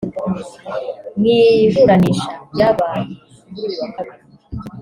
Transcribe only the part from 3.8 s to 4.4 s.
wa Kabiri